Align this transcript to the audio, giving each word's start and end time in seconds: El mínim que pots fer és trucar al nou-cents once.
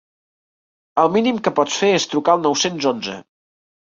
El 1.01 1.09
mínim 1.17 1.41
que 1.47 1.53
pots 1.59 1.77
fer 1.83 1.91
és 1.97 2.09
trucar 2.13 2.35
al 2.37 2.43
nou-cents 2.45 2.87
once. 2.95 3.19